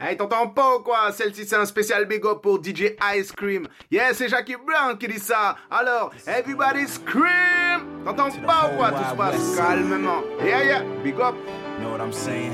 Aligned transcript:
Hey, 0.00 0.16
t'entends 0.16 0.46
pas 0.46 0.76
ou 0.76 0.78
quoi? 0.78 1.10
Celle-ci, 1.10 1.44
c'est 1.44 1.56
un 1.56 1.64
spécial 1.64 2.06
big 2.06 2.24
up 2.24 2.40
pour 2.40 2.62
DJ 2.62 2.94
Ice 3.16 3.32
Cream. 3.32 3.66
Yeah, 3.90 4.14
c'est 4.14 4.28
Jackie 4.28 4.54
Brown 4.54 4.96
qui 4.96 5.08
dit 5.08 5.18
ça. 5.18 5.56
Alors, 5.68 6.12
everybody 6.24 6.86
scream 6.86 8.04
T'entends 8.04 8.30
pas 8.46 8.70
ou 8.72 8.76
quoi? 8.76 8.92
Tout 8.92 9.10
se 9.10 9.16
passe 9.16 9.56
calmement. 9.56 10.22
Yeah, 10.40 10.62
yeah, 10.62 10.82
big 11.02 11.18
up. 11.20 11.34
Know 11.80 11.90
what 11.90 12.00
I'm 12.00 12.12
saying? 12.12 12.52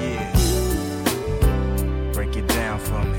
Yeah. 0.00 0.32
Break 2.14 2.34
it 2.34 2.46
down 2.48 2.78
for 2.78 3.04
me. 3.04 3.18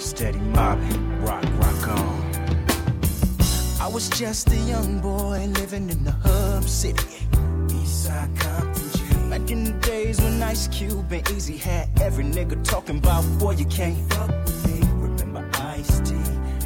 Steady 0.00 0.40
mobbing. 0.40 1.09
I 3.80 3.86
was 3.86 4.10
just 4.10 4.50
a 4.50 4.56
young 4.56 5.00
boy 5.00 5.46
living 5.54 5.88
in 5.88 6.04
the 6.04 6.10
hub 6.10 6.64
city. 6.64 7.26
Eastside 7.68 8.38
Compton 8.38 8.90
G. 8.92 9.30
Back 9.30 9.50
in 9.50 9.64
the 9.64 9.72
days 9.80 10.20
when 10.20 10.42
Ice 10.42 10.68
Cube 10.68 11.10
and 11.10 11.24
Eazy 11.24 11.58
had 11.58 11.88
every 12.02 12.24
nigga 12.24 12.62
talking 12.62 12.98
about, 12.98 13.24
boy, 13.38 13.52
you 13.52 13.64
can't 13.64 13.96
fuck 14.12 14.28
with 14.28 14.66
me. 14.68 14.86
Remember 14.96 15.48
Ice 15.54 15.98
T 16.00 16.14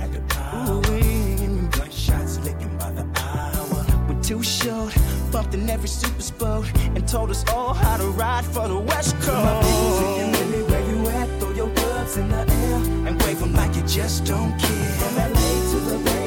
had 0.00 0.12
the 0.12 0.20
power. 0.28 0.74
Ooh, 0.74 1.68
gunshots 1.68 2.40
licking 2.40 2.76
by 2.78 2.90
the 2.90 3.06
hour. 3.20 3.86
We're 4.08 4.20
too 4.20 4.42
short, 4.42 4.92
bumped 5.30 5.54
in 5.54 5.70
every 5.70 5.88
super 5.88 6.20
sport, 6.20 6.66
and 6.96 7.06
told 7.06 7.30
us 7.30 7.44
all 7.48 7.74
how 7.74 7.96
to 7.96 8.06
ride 8.06 8.44
for 8.44 8.66
the 8.66 8.78
West 8.78 9.14
Coast. 9.20 9.44
My 9.44 9.62
people 9.62 9.98
singing, 10.00 10.32
Millie, 10.32 10.64
where 10.64 10.84
you 10.90 11.08
at? 11.10 11.28
Throw 11.38 11.52
your 11.52 11.68
gloves 11.74 12.16
in 12.16 12.28
the 12.28 12.40
air 12.50 13.06
and 13.06 13.22
wave 13.22 13.38
them 13.38 13.52
like 13.54 13.74
you 13.76 13.82
just 13.82 14.24
don't 14.24 14.58
care. 14.58 14.92
From 14.98 15.14
LA 15.16 15.50
to 15.70 15.78
the 15.90 15.98
Bay, 16.04 16.23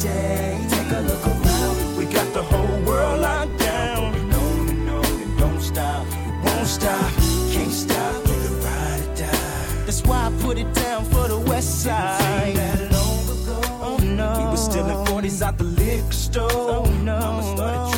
day. 0.00 0.58
Take 0.68 0.90
a 0.92 1.00
look 1.00 1.26
around, 1.26 1.96
we 1.96 2.04
got 2.06 2.32
the 2.32 2.42
whole 2.42 2.80
world 2.82 3.20
locked 3.20 3.58
down. 3.58 4.14
And 4.14 4.34
on 4.34 4.68
and 4.68 4.90
on 4.90 5.04
and 5.04 5.38
don't 5.38 5.60
stop, 5.60 6.06
it 6.06 6.44
won't 6.44 6.66
stop, 6.66 7.12
can't 7.52 7.72
stop, 7.72 8.26
ride 8.64 9.02
or 9.02 9.14
die. 9.14 9.84
That's 9.86 10.02
why 10.02 10.26
I 10.26 10.42
put 10.42 10.58
it 10.58 10.72
down 10.74 11.04
for 11.04 11.28
the 11.28 11.38
West 11.38 11.82
Side. 11.82 12.56
That 12.56 12.92
long 12.92 13.24
ago, 13.36 13.60
oh 13.82 13.98
no, 14.02 14.38
we 14.38 14.44
was 14.50 14.64
stealing 14.64 15.04
40s 15.06 15.42
out 15.42 15.58
the 15.58 15.64
liquor 15.64 16.12
store. 16.12 16.48
Oh 16.50 16.84
no, 17.02 17.18
Mama 17.18 17.42
started 17.56 17.89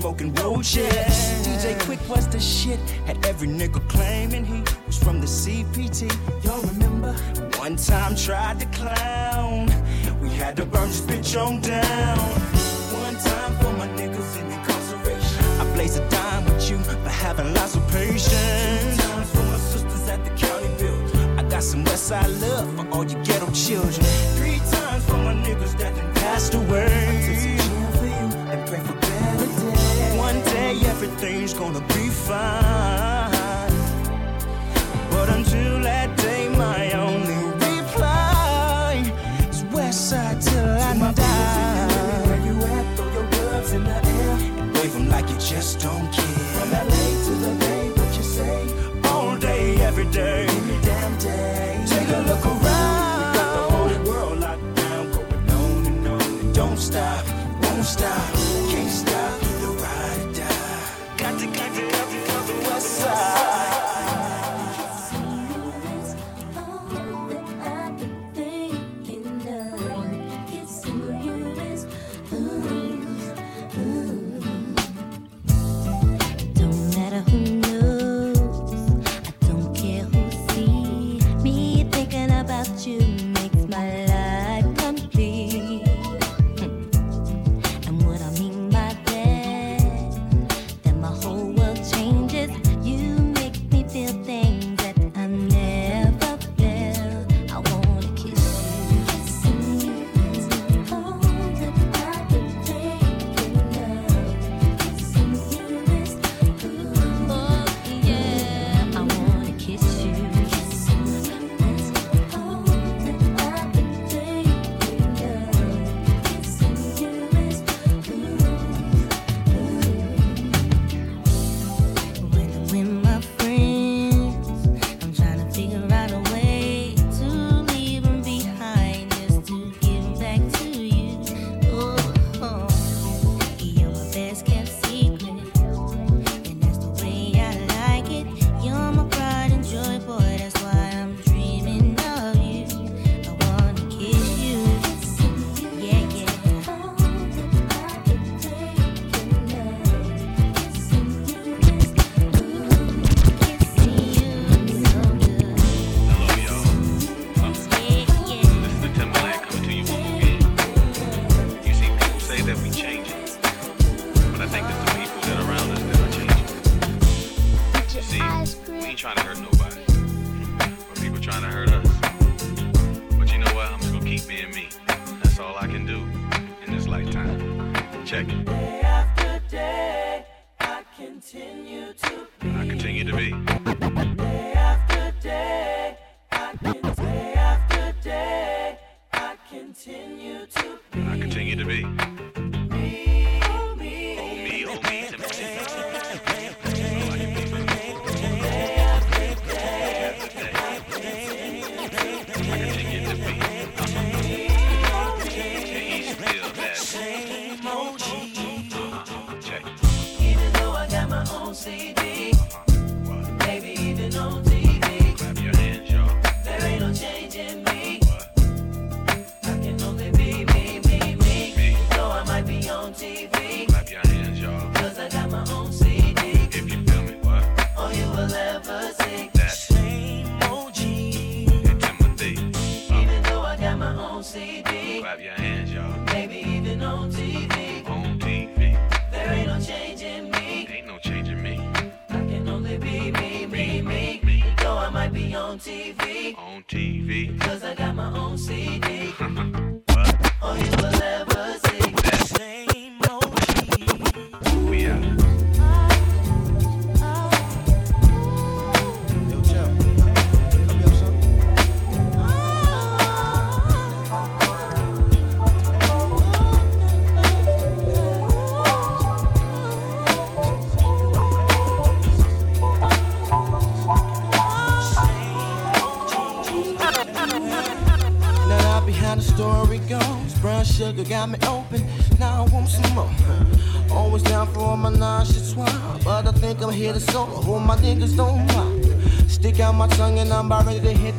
smoking 0.00 0.32
road 0.34 0.56
roaches. 0.56 1.14
DJ 1.44 1.74
Quik 1.80 2.00
was 2.08 2.26
the 2.28 2.40
shit. 2.40 2.78
Had 3.06 3.24
every 3.26 3.48
nigga 3.48 3.86
claiming 3.88 4.44
he 4.44 4.62
was 4.86 4.98
from 4.98 5.20
the 5.20 5.26
CPT. 5.26 6.08
Y'all 6.42 6.62
remember? 6.72 7.12
One 7.58 7.76
time 7.76 8.16
tried 8.16 8.60
to 8.60 8.66
clown. 8.78 9.66
We 10.20 10.30
had 10.30 10.56
to 10.56 10.64
burn 10.64 10.88
this 10.88 11.02
bitch 11.02 11.30
on 11.36 11.60
down. 11.60 12.18
One 13.04 13.16
time 13.16 13.52
for 13.60 13.72
my 13.80 13.88
niggas 13.88 14.40
in 14.40 14.46
incarceration. 14.50 15.44
I 15.60 15.64
blaze 15.74 15.96
a 15.96 16.08
dime 16.08 16.44
with 16.46 16.70
you 16.70 16.78
for 16.78 16.96
having 17.08 17.52
lots 17.52 17.74
of 17.76 17.86
patience. 17.88 18.96
Two 18.96 19.02
times 19.02 19.30
for 19.34 19.44
my 19.52 19.58
sisters 19.58 20.08
at 20.08 20.24
the 20.24 20.30
county 20.30 20.70
build. 20.78 21.38
I 21.38 21.42
got 21.42 21.62
some 21.62 21.84
Westside 21.84 22.40
love 22.40 22.68
for 22.76 22.88
all 22.94 23.04
you 23.04 23.18
ghetto 23.22 23.50
children. 23.52 24.06
Three 24.38 24.60
times 24.74 25.04
for 25.04 25.18
my 25.18 25.34
niggas 25.34 25.76
that 25.78 25.94
done 25.94 26.14
passed 26.14 26.54
away. 26.54 27.09
Day 30.70 30.86
everything's 30.86 31.52
gonna 31.52 31.80
be 31.80 32.08
fine. 32.08 33.72
But 35.10 35.28
until 35.36 35.80
that 35.80 36.16
day, 36.16 36.48
my 36.48 36.92
only 36.92 37.40
reply 37.66 39.02
is 39.50 39.64
Westside 39.74 40.38
till 40.48 40.70
I 40.88 41.12
die. 41.12 42.26
Where 42.28 42.42
you 42.46 42.54
at? 42.76 42.84
Throw 42.96 43.10
your 43.16 43.26
gloves 43.34 43.72
in 43.72 43.82
the 43.82 43.98
air 44.18 44.36
and 44.60 44.72
wave 44.76 44.94
'em 44.94 45.08
like 45.08 45.28
you 45.28 45.38
just 45.38 45.80
don't 45.80 46.08
care. 46.12 46.50
From 46.54 46.70
LA 46.86 47.06
to 47.26 47.32
the 47.44 47.52
Bay, 47.62 47.84
what 47.98 48.16
you 48.16 48.22
say? 48.38 48.60
All 49.10 49.34
day, 49.36 49.64
every 49.88 50.08
day, 50.20 50.46
any 50.46 50.78
damn 50.88 51.14
day. 51.18 51.82
Take 51.94 52.10
a 52.18 52.20
look 52.30 52.44
around. 52.46 53.10
We 53.18 53.38
got 53.38 53.48
the 53.56 53.64
whole 53.74 53.96
world 54.08 54.38
locked 54.46 54.74
down, 54.76 55.04
going 55.14 55.50
on 55.62 55.86
and 55.90 56.06
on 56.14 56.22
and 56.42 56.54
don't 56.54 56.78
stop, 56.78 57.24
won't 57.62 57.84
stop, 57.84 58.28
can't 58.70 58.92
stop, 59.02 59.09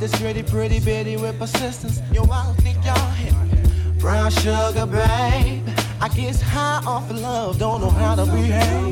this 0.01 0.19
pretty, 0.19 0.42
pretty 0.42 0.80
bitty 0.80 1.15
with 1.15 1.38
persistence. 1.38 2.01
Yo, 2.12 2.24
I 2.24 2.45
don't 2.48 2.56
think 2.56 2.83
y'all 2.83 3.12
hit 3.12 3.36
Brown 4.00 4.31
sugar, 4.31 4.88
babe. 4.88 5.63
I 6.01 6.09
guess 6.15 6.42
high 6.42 6.81
off 6.88 7.07
of 7.12 7.19
love, 7.19 7.59
don't 7.59 7.81
know 7.81 7.92
how 7.92 8.15
to 8.15 8.25
behave. 8.25 8.91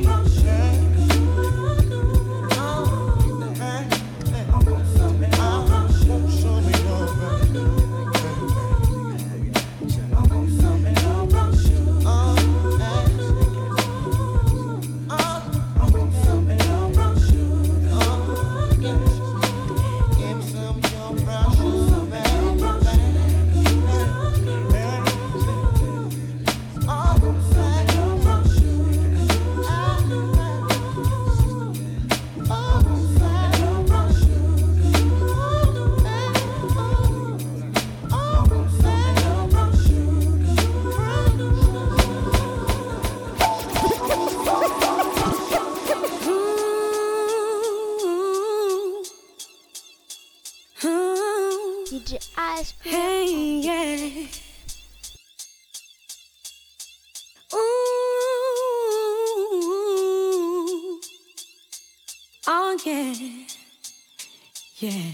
Yeah. 64.81 65.11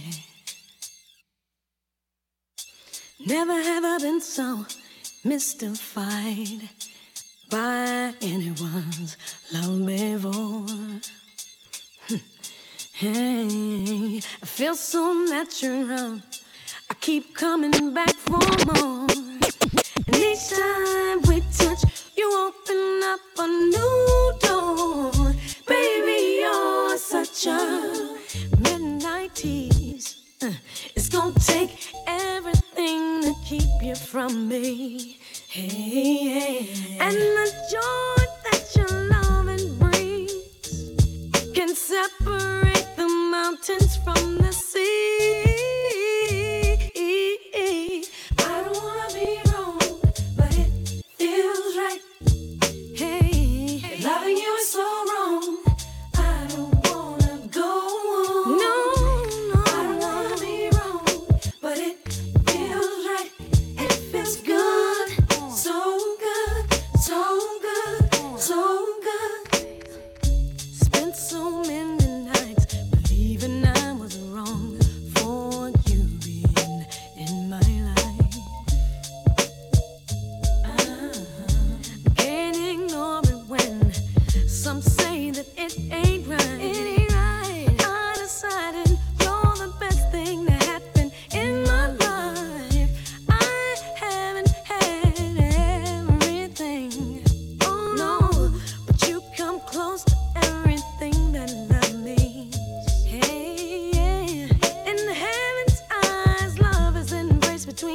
Never 3.26 3.54
have 3.54 3.84
I 3.84 3.98
been 3.98 4.22
so 4.22 4.64
mystified 5.24 6.70
by 7.50 8.14
anyone's 8.22 9.18
love 9.52 9.84
before. 9.88 11.02
hey, 12.94 14.18
I 14.18 14.46
feel 14.46 14.76
so 14.76 15.14
natural. 15.32 16.22
I 16.92 16.94
keep 17.02 17.34
coming 17.34 17.92
back 17.92 18.14
for 18.14 18.38
more. 18.68 19.08
And 20.06 20.16
each 20.16 20.50
time 20.52 21.22
we 21.24 21.42
touch, 21.58 21.84
you 22.16 22.30
open 22.38 23.02
up 23.04 23.20
a 23.40 23.48
new 23.48 24.34
door. 24.42 25.34
Baby, 25.68 26.42
you're 26.42 26.98
such 27.00 27.48
a 27.48 28.15
cheese. 29.46 30.24
Uh, 30.42 30.52
it's 30.96 31.10
gonna 31.10 31.34
take 31.40 31.72
everything 32.08 33.22
to 33.22 33.34
keep 33.46 33.72
you 33.82 33.96
from 33.96 34.48
me. 34.48 35.18
Hey, 35.48 35.70
hey 36.38 36.98
And 37.00 37.16
the 37.16 37.48
joy 37.76 38.22
that 38.46 38.64
your 38.78 38.94
loving 39.16 39.68
brings 39.78 40.32
can 41.54 41.76
separate 41.76 42.88
the 42.98 43.08
mountains 43.36 43.98
from 44.04 44.38
the 44.38 44.52
sea. 44.52 45.15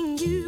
loving 0.00 0.18
you. 0.18 0.39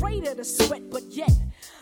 Afraid 0.00 0.26
of 0.26 0.38
the 0.38 0.44
sweat, 0.44 0.88
but 0.90 1.02
yet. 1.10 1.30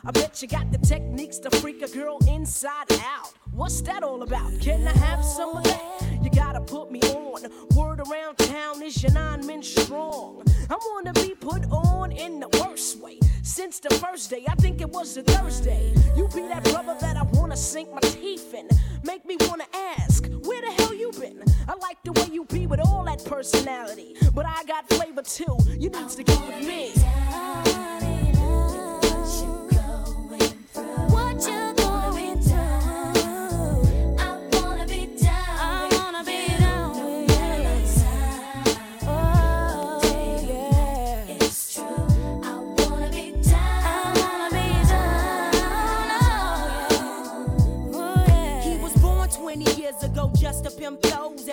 I 0.04 0.10
bet 0.10 0.42
you 0.42 0.48
got 0.48 0.72
the 0.72 0.78
techniques 0.78 1.38
to 1.38 1.50
freak 1.58 1.82
a 1.82 1.88
girl 1.88 2.18
inside 2.26 2.90
out. 3.04 3.32
What's 3.52 3.80
that 3.82 4.02
all 4.02 4.22
about? 4.22 4.60
Can 4.60 4.88
I 4.88 4.92
have 4.98 5.24
some 5.24 5.56
of 5.56 5.62
that? 5.62 6.02
You 6.20 6.28
gotta 6.30 6.60
put 6.60 6.90
me 6.90 7.00
on. 7.00 7.42
Word 7.76 8.00
around 8.00 8.38
town 8.38 8.82
is 8.82 9.00
your 9.00 9.12
nine 9.12 9.46
men 9.46 9.62
strong. 9.62 10.42
I 10.68 10.76
wanna 10.90 11.12
be 11.12 11.36
put 11.38 11.64
on 11.70 12.10
in 12.10 12.40
the 12.40 12.48
worst 12.60 12.98
way. 12.98 13.20
Since 13.42 13.78
the 13.78 13.94
first 13.94 14.30
day, 14.30 14.44
I 14.48 14.54
think 14.56 14.80
it 14.80 14.90
was 14.90 15.16
a 15.16 15.22
Thursday. 15.22 15.94
You 16.16 16.26
be 16.34 16.42
that 16.48 16.64
brother 16.64 16.96
that 17.00 17.16
I 17.16 17.22
wanna 17.22 17.56
sink 17.56 17.92
my 17.92 18.00
teeth 18.00 18.52
in. 18.52 18.68
Make 19.04 19.24
me 19.26 19.36
wanna 19.42 19.66
ask, 19.96 20.26
where 20.42 20.60
the 20.60 20.72
hell 20.82 20.92
you 20.92 21.12
been? 21.12 21.44
I 21.68 21.74
like 21.74 22.02
the 22.02 22.12
way 22.12 22.28
you 22.32 22.44
be 22.46 22.66
with 22.66 22.80
all 22.80 23.04
that 23.04 23.22
personality. 23.26 24.16
But 24.34 24.46
I 24.46 24.64
got 24.64 24.88
flavor 24.88 25.20
too. 25.20 25.58
You 25.68 25.90
need 25.90 26.08
to 26.08 26.22
get 26.22 26.40
with 26.46 26.66
me. 26.66 26.92
What 31.12 31.46
you 31.46 31.67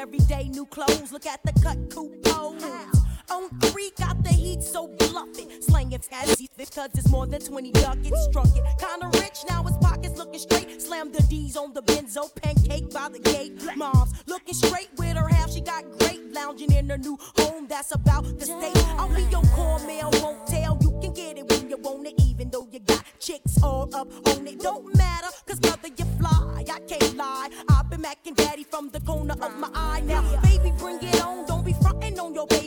Every 0.05 0.19
day 0.19 0.49
new 0.49 0.67
clothes. 0.67 1.11
Look 1.11 1.25
at 1.25 1.41
the 1.41 1.51
cut 1.63 1.89
coupons. 1.89 3.04
On 3.31 3.49
three, 3.59 3.91
got 3.97 4.23
the 4.23 4.29
heat 4.29 4.61
so 4.61 4.87
bluffing. 4.87 5.49
Slanging 5.61 5.99
fancy 5.99 6.49
because 6.57 6.89
it's 6.93 7.09
more 7.09 7.25
than 7.25 7.41
20 7.41 7.71
ducats. 7.71 8.23
Struck 8.25 8.47
it. 8.47 8.63
Kinda 8.79 9.09
rich, 9.19 9.39
now 9.49 9.63
his 9.63 9.77
pockets 9.77 10.17
looking 10.17 10.39
straight. 10.39 10.81
Slam 10.81 11.11
the 11.11 11.23
D's 11.23 11.57
on 11.57 11.73
the 11.73 11.81
benzo. 11.81 12.33
Pancake 12.35 12.91
by 12.93 13.09
the 13.09 13.19
gate. 13.19 13.53
Mom's 13.75 14.13
looking 14.27 14.53
straight 14.53 14.89
with 14.97 15.17
her 15.17 15.27
half. 15.27 15.51
She 15.51 15.61
got 15.61 15.83
great. 15.99 16.33
Lounging 16.33 16.71
in 16.71 16.89
her 16.89 16.97
new 16.97 17.17
home. 17.37 17.67
That's 17.67 17.91
about 17.93 18.25
the 18.39 18.45
state. 18.45 18.85
I'll 18.99 19.09
be 19.09 19.23
your 19.23 19.43
core 19.55 19.79
mail. 19.87 20.11
Won't 20.21 20.45
tell. 20.47 20.77
You 20.81 20.91
can 21.01 21.13
get 21.13 21.37
it 21.37 21.49
when 21.49 21.69
you 21.69 21.77
want 21.77 22.07
it, 22.07 22.13
even 22.21 22.49
though 22.49 22.67
you 22.71 22.79
got 22.79 23.03
chicks 23.19 23.61
all 23.63 23.89
up 23.95 24.07
on 24.27 24.47
it. 24.47 24.59
Don't 24.59 24.95
matter, 24.95 25.27
cause 25.47 25.61
mother, 25.61 25.89
you 25.97 26.05
fly. 26.19 26.63
I 26.71 26.79
can't 26.87 27.15
lie. 27.15 27.49
I've 27.69 27.89
been 27.89 28.01
macking 28.01 28.35
daddy 28.35 28.63
from 28.63 28.89
the 28.89 28.99
corner 28.99 29.35
of 29.41 29.57
my 29.57 29.69
eye. 29.73 30.01
Now, 30.05 30.23
baby, 30.43 30.71
bring 30.77 31.01
it 31.01 31.21
on. 31.21 31.45
Don't 31.45 31.65
be 31.65 31.73
frontin' 31.73 32.19
on 32.19 32.33
your 32.33 32.47
baby 32.47 32.55
boo. 32.55 32.55
All 32.55 32.61
I 32.61 32.64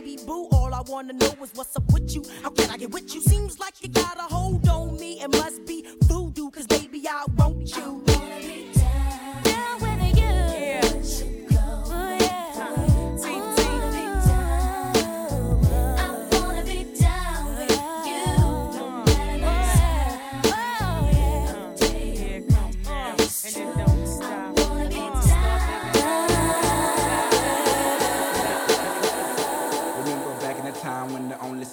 wanna 0.88 1.12
know 1.12 1.34
is 1.42 1.52
what's 1.54 1.76
up 1.76 1.92
with 1.92 2.14
you. 2.14 2.22
How 2.42 2.50
can 2.50 2.70
I 2.70 2.76
get 2.76 2.90
with 2.90 3.14
you? 3.14 3.20
Seems 3.20 3.58
like 3.60 3.74
you 3.82 3.88
got 3.88 4.16
a 4.16 4.22
hold 4.22 4.66
on 4.68 4.98
me. 4.98 5.20
It 5.20 5.30
must 5.30 5.66
be 5.66 5.86
voodoo, 6.04 6.50
cause 6.50 6.66
baby, 6.66 7.06
I 7.08 7.24
want 7.36 7.76
you. 7.76 8.07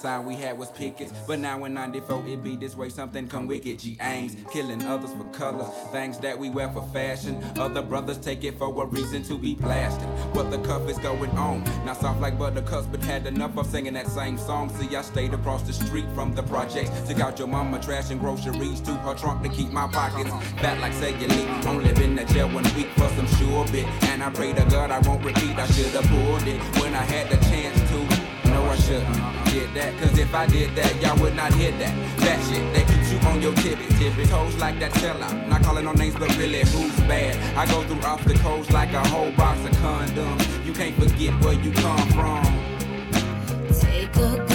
Sign 0.06 0.24
we 0.24 0.36
had 0.36 0.56
was 0.56 0.70
pickets. 0.70 1.12
But 1.26 1.40
now 1.40 1.64
in 1.64 1.74
94 1.74 2.22
it 2.28 2.44
be 2.44 2.54
this 2.54 2.76
way, 2.76 2.88
something 2.90 3.26
come 3.26 3.48
wicked. 3.48 3.80
G 3.80 3.98
aims, 4.00 4.36
killing 4.52 4.80
others 4.84 5.12
for 5.18 5.24
colors. 5.36 5.66
Things 5.90 6.16
that 6.18 6.38
we 6.38 6.48
wear 6.48 6.68
for 6.68 6.86
fashion. 6.92 7.42
Other 7.56 7.82
brothers 7.82 8.18
take 8.18 8.44
it 8.44 8.56
for 8.56 8.68
a 8.82 8.86
reason 8.86 9.24
to 9.24 9.36
be 9.36 9.56
blasted. 9.56 10.08
What 10.36 10.52
the 10.52 10.58
cuff 10.58 10.88
is 10.88 10.98
going 10.98 11.32
on? 11.32 11.64
Not 11.84 12.00
soft 12.00 12.20
like 12.20 12.38
buttercups, 12.38 12.86
but 12.86 13.02
had 13.02 13.26
enough 13.26 13.58
of 13.58 13.66
singing 13.66 13.94
that 13.94 14.06
same 14.06 14.38
song. 14.38 14.70
See, 14.78 14.94
I 14.94 15.02
stayed 15.02 15.34
across 15.34 15.62
the 15.62 15.72
street 15.72 16.06
from 16.14 16.36
the 16.36 16.44
projects. 16.44 16.90
Took 17.08 17.18
out 17.18 17.40
your 17.40 17.48
mama 17.48 17.80
trash 17.80 18.10
and 18.10 18.20
groceries 18.20 18.80
to 18.82 18.92
her 19.06 19.14
trunk 19.14 19.42
to 19.42 19.48
keep 19.48 19.72
my 19.72 19.88
pockets 19.88 20.30
fat 20.62 20.80
like 20.80 20.92
cellulite. 20.92 21.66
Only 21.66 21.92
been 21.94 22.16
to 22.16 22.24
jail 22.32 22.48
one 22.48 22.68
week 22.76 22.90
for 22.98 23.08
some 23.16 23.26
sure 23.38 23.64
bit. 23.72 23.86
And 24.10 24.22
I 24.22 24.30
pray 24.30 24.52
to 24.52 24.64
God 24.66 24.92
I 24.92 25.00
won't 25.00 25.24
repeat. 25.24 25.56
I 25.58 25.66
should 25.66 25.92
have 25.98 26.06
pulled 26.06 26.46
it 26.46 26.60
when 26.80 26.94
I 26.94 27.04
had 27.14 27.28
the 27.28 27.38
chance 27.50 27.80
to. 27.90 28.15
Shouldn't 28.86 29.74
that. 29.74 29.98
Cause 30.00 30.16
if 30.16 30.32
I 30.32 30.46
did 30.46 30.74
that, 30.76 31.02
y'all 31.02 31.20
would 31.20 31.34
not 31.34 31.52
hear 31.54 31.72
that. 31.72 32.18
That 32.18 32.38
shit 32.46 32.62
that 32.72 32.86
keeps 32.86 33.12
you 33.12 33.18
on 33.28 33.42
your 33.42 33.52
tippy 33.54 33.86
tippy 33.98 34.24
toes 34.26 34.54
like 34.58 34.78
that 34.78 34.92
sellout. 34.92 35.48
Not 35.48 35.62
calling 35.62 35.84
no 35.84 35.92
names, 35.92 36.14
but 36.14 36.28
really 36.38 36.60
who's 36.60 36.94
bad? 37.00 37.34
I 37.56 37.66
go 37.66 37.82
through 37.82 38.02
off 38.02 38.24
the 38.24 38.34
coast 38.34 38.70
like 38.72 38.92
a 38.92 39.06
whole 39.08 39.32
box 39.32 39.58
of 39.64 39.72
condoms. 39.82 40.64
You 40.64 40.72
can't 40.72 40.94
forget 40.94 41.34
where 41.42 41.54
you 41.54 41.72
come 41.72 42.08
from. 42.10 42.44
Take 43.80 44.14
a 44.16 44.45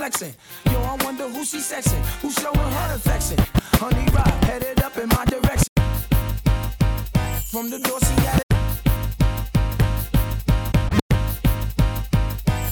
flexing. 0.00 0.34
Yo, 0.72 0.80
I 0.80 0.96
wonder 1.04 1.28
who 1.28 1.44
she 1.44 1.58
sexing, 1.58 2.02
who 2.22 2.30
showing 2.30 2.56
her 2.56 2.94
affection. 2.94 3.36
Honey 3.82 4.06
rock, 4.12 4.32
headed 4.44 4.80
up 4.80 4.96
in 4.96 5.06
my 5.10 5.26
direction. 5.26 5.68
From 7.52 7.68
the 7.68 7.78
door, 7.80 8.00
she 8.06 8.14
got 8.24 8.40
it. 8.40 8.46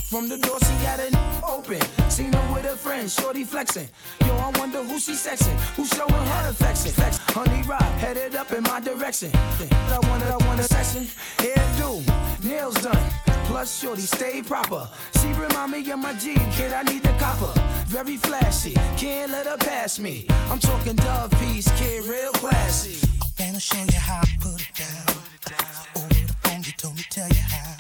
From 0.09 0.31
the 0.31 0.39
door, 0.39 0.59
she 0.67 0.75
got 0.87 1.01
it 1.01 1.15
open. 1.47 1.83
Seen 2.09 2.33
her 2.33 2.55
with 2.55 2.65
her 2.65 2.77
friends, 2.77 3.13
shorty 3.13 3.45
flexing. 3.45 3.91
Yo, 4.25 4.35
I 4.35 4.51
wonder 4.59 4.83
who 4.83 4.99
she 4.99 5.13
sexing, 5.13 5.57
who 5.77 5.85
showing 5.85 6.27
her 6.33 6.49
affection. 6.49 6.93
Flex, 6.93 7.19
honey 7.37 7.61
rock, 7.69 7.93
headed 8.01 8.37
up 8.37 8.53
in 8.53 8.63
my 8.63 8.81
direction. 8.81 9.31
I 9.35 9.99
want 10.09 10.23
it, 10.23 10.31
I 10.31 10.37
want 10.47 10.61
a 10.61 10.65
session. 10.65 11.07
Hairdo, 11.37 12.03
nails 12.43 12.77
done. 12.77 13.28
Plus, 13.49 13.81
shorty 13.81 14.03
stay 14.03 14.43
proper. 14.43 14.87
She 15.19 15.29
remind 15.33 15.73
me 15.73 15.91
of 15.91 15.99
my 15.99 16.13
G, 16.13 16.35
kid. 16.53 16.71
I 16.75 16.83
need 16.83 17.03
the 17.03 17.15
copper. 17.19 17.51
Very 17.87 18.19
flashy, 18.19 18.75
can't 18.99 19.33
let 19.33 19.47
her 19.47 19.57
pass 19.57 19.99
me. 19.99 20.27
I'm 20.51 20.59
talking 20.59 20.97
dove 20.97 21.31
piece, 21.41 21.67
kid, 21.81 22.05
real 22.05 22.31
classy. 22.33 23.09
I 23.23 23.43
wanna 23.43 23.59
show 23.59 23.79
you 23.79 23.99
how 23.99 24.21
I 24.21 24.29
put 24.39 24.61
it 24.61 24.75
down. 24.77 25.17
Over 25.97 26.09
the 26.29 26.37
phone, 26.43 26.63
you 26.63 26.73
told 26.77 26.97
me 26.97 27.05
tell 27.09 27.27
you 27.27 27.41
how. 27.41 27.75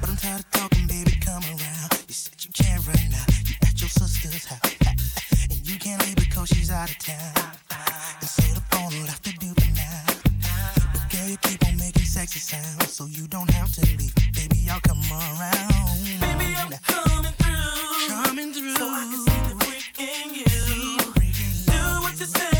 But 0.00 0.10
I'm 0.10 0.16
tired 0.16 0.40
of 0.40 0.50
talking, 0.50 0.86
baby, 0.86 1.12
come 1.18 1.42
around. 1.42 1.90
You 2.06 2.14
said 2.14 2.44
you 2.44 2.50
can't 2.52 2.86
right 2.86 3.08
now. 3.10 3.24
You 3.48 3.54
at 3.62 3.80
your 3.80 3.88
sister's 3.88 4.44
house. 4.44 4.76
And 5.50 5.66
you 5.66 5.78
can't 5.78 6.04
leave 6.04 6.16
because 6.16 6.48
she's 6.50 6.70
out 6.70 6.90
of 6.90 6.98
town. 6.98 7.32
And 8.20 8.28
so 8.28 8.42
the 8.52 8.60
phone 8.70 8.92
will 9.00 9.08
have 9.08 9.22
to 9.22 9.32
do 9.32 9.48
for 9.48 9.72
now. 9.72 10.04
But 10.92 11.08
girl, 11.10 11.28
you 11.30 11.38
keep 11.38 11.66
on 11.66 11.78
making 11.78 12.04
sexy 12.04 12.38
sounds. 12.38 12.92
So 12.92 13.06
you 13.06 13.26
don't 13.28 13.48
have 13.48 13.72
to 13.72 13.80
leave. 13.96 14.23
Baby, 14.48 14.68
I'll 14.70 14.80
come 14.80 15.00
around. 15.10 16.04
Baby, 16.20 16.54
I'm 16.58 16.70
coming 16.82 17.32
through. 17.32 18.08
Coming 18.08 18.52
through. 18.52 18.76
So 18.76 18.86
I 18.86 19.08
can 19.10 19.20
see 19.24 19.40
the 19.48 19.64
freak 19.64 20.00
in 20.00 20.34
you. 20.34 20.44
Do 21.64 22.02
what 22.02 22.20
you 22.20 22.26
say 22.26 22.53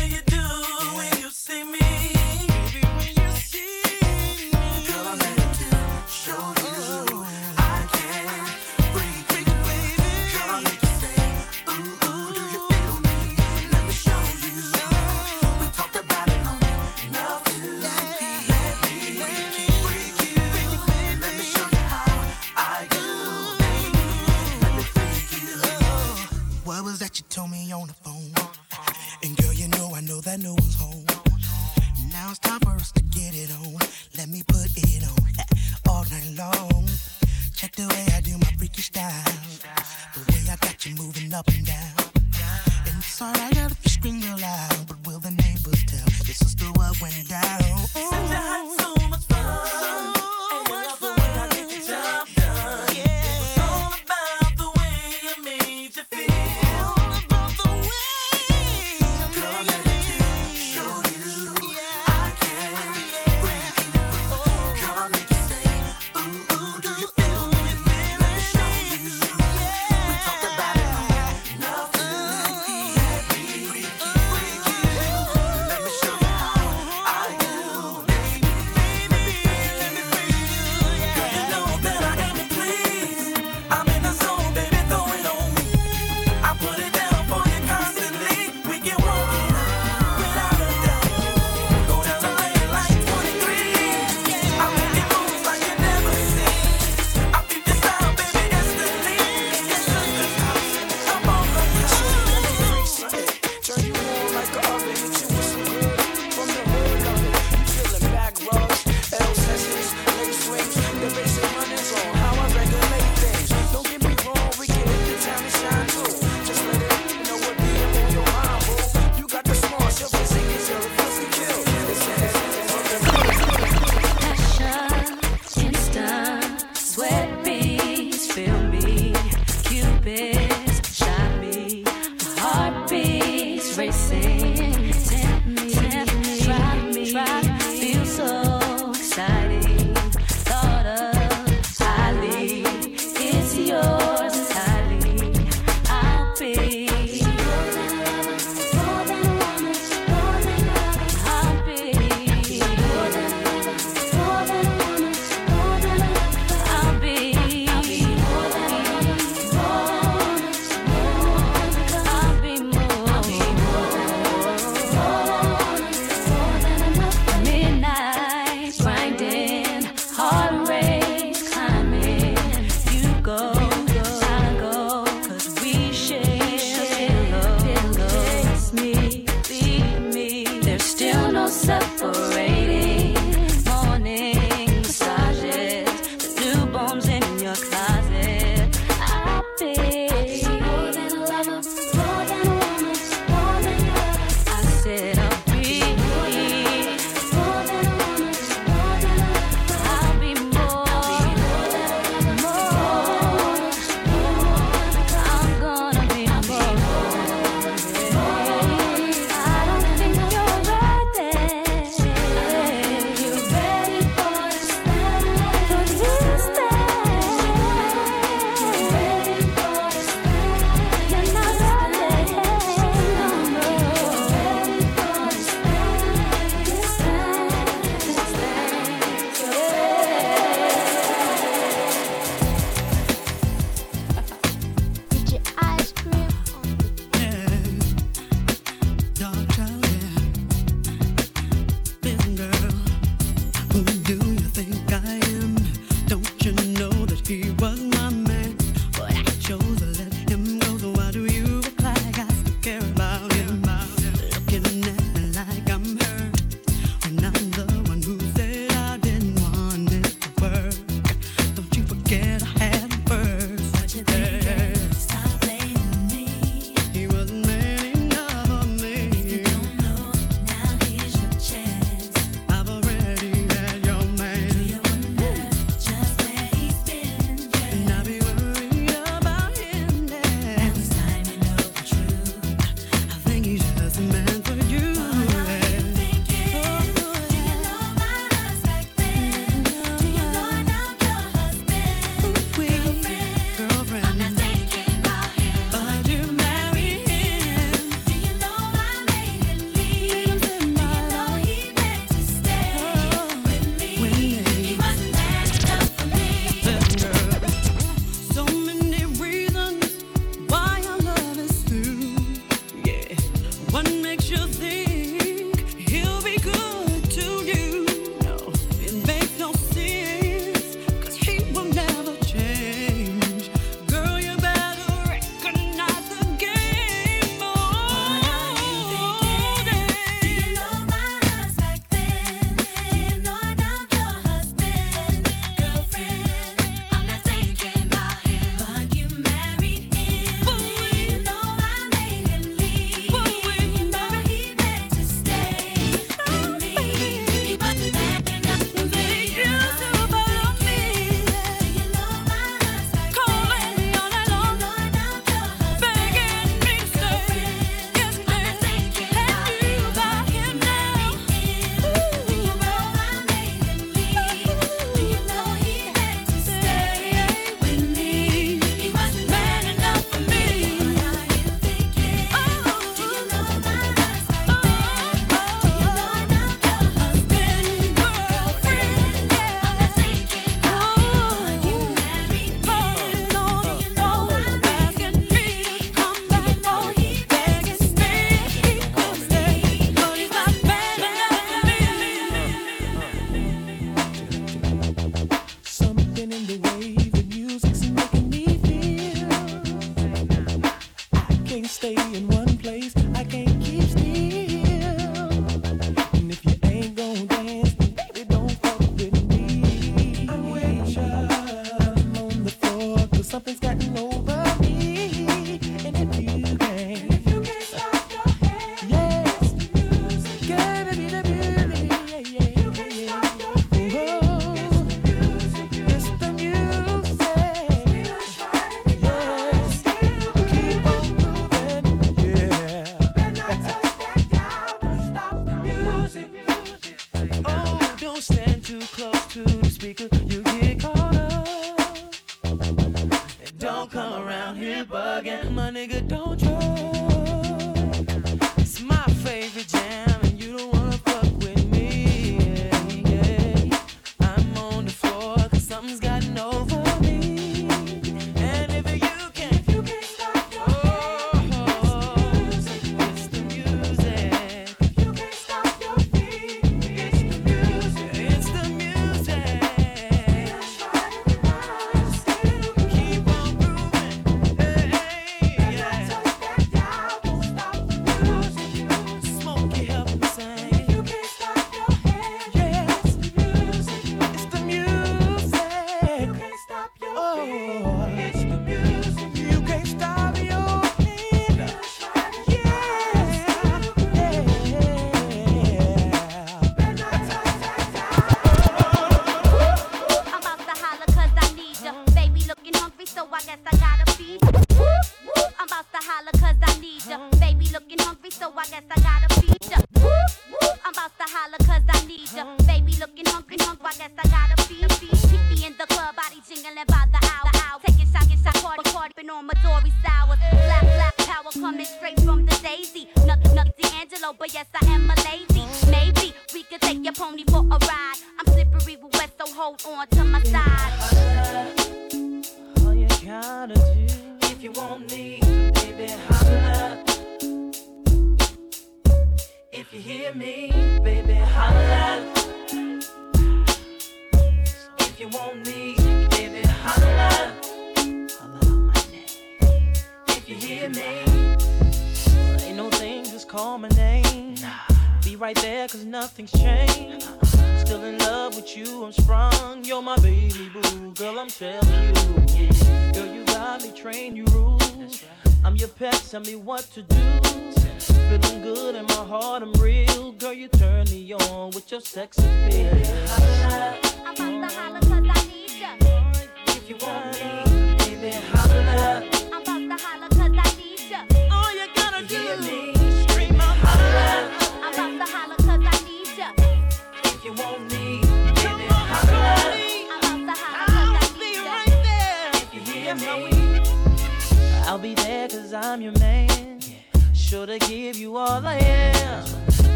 on 27.75 27.87
the 27.87 27.93
phone? 27.93 28.31
And 29.23 29.35
girl, 29.37 29.53
you 29.53 29.67
know 29.67 29.91
I 29.93 30.01
know 30.01 30.21
that 30.21 30.39
no 30.39 30.53
one's 30.53 30.75
home. 30.75 31.05
Now 32.11 32.29
it's 32.29 32.39
time 32.39 32.59
for 32.61 32.71
us 32.71 32.91
to 32.93 33.03
get 33.03 33.33
it 33.35 33.51
on. 33.51 33.77
Let 34.17 34.29
me 34.29 34.43
put 34.47 34.69
it 34.75 35.03
on 35.03 35.89
all 35.89 36.05
night 36.05 36.31
long. 36.37 36.87
Check 37.53 37.75
the 37.75 37.87
way 37.87 38.05
I 38.15 38.21
do 38.21 38.37
my 38.37 38.51
freaky 38.57 38.81
style. 38.81 39.23
The 40.13 40.21
way 40.31 40.41
I 40.49 40.55
got 40.61 40.85
you 40.85 40.95
moving 40.95 41.33
up 41.33 41.47
and 41.49 41.65
down. 41.65 41.91
And 42.87 42.97
it's 42.99 43.21
alright 43.21 43.57
if 43.57 43.77
you 43.83 43.89
scream 43.89 44.21
real 44.21 44.39
loud, 44.39 44.87
but 44.87 44.97
will 45.05 45.19
the 45.19 45.31
neighbors 45.31 45.83
tell 45.85 46.07
your 46.25 46.37
sister 46.43 46.65
what 46.79 47.01
went 47.01 47.27
down? 47.27 47.77
Since 47.87 48.84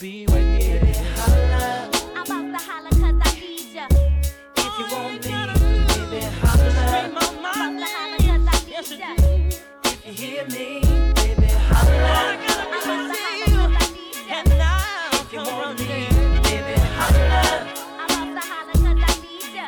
be 0.00 0.26
with 0.26 0.62
you. 0.62 0.78
Holla. 1.16 1.90
I'm 2.14 2.22
about 2.22 2.46
to 2.52 2.64
holla 2.64 2.90
cause 2.90 3.02
I 3.02 3.40
need 3.40 3.74
ya. 3.74 3.86
If 4.56 4.78
you 4.78 4.86
want 4.94 5.14
me, 5.14 5.30
baby, 5.88 6.20
holla. 6.38 6.72
I'm 6.94 7.10
about 7.10 7.34
to 7.34 7.86
holla 7.94 8.18
cause 8.18 8.46
I 8.46 8.62
need 8.66 8.98
ya. 9.00 9.10
If 9.84 10.06
you 10.06 10.12
hear 10.12 10.44
me, 10.46 10.66
baby, 11.14 11.48
holla. 11.66 12.14
I'm 12.20 12.38
to 12.46 13.18
I 13.18 13.90
need 13.90 14.28
ya. 14.28 14.38
If 15.14 15.32
you 15.32 15.40
want 15.40 15.78
me, 15.80 15.86
baby. 16.46 16.74
I'm 17.98 18.28
to 18.34 18.42
I 18.46 19.14
need 19.22 19.50
ya. 19.56 19.66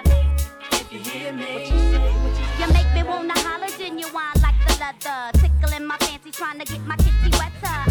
You 2.61 2.67
make 2.73 2.91
me 2.95 3.03
wanna 3.03 3.35
genuine 3.77 4.37
like 4.43 4.59
the 4.67 4.73
leather. 4.79 5.21
Tickling 5.41 5.87
my 5.87 5.97
fancy, 5.99 6.31
trying 6.31 6.59
to 6.61 6.65
get 6.65 6.87
my 6.87 6.97
kitty 6.97 7.31
wetter 7.37 7.90